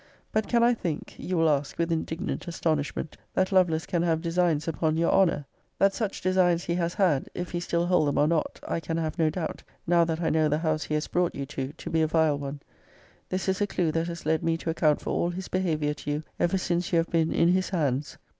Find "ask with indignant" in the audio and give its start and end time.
1.47-2.47